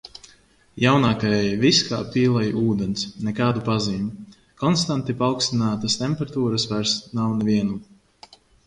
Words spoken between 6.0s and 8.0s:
temperatūras vairs nav nevienam.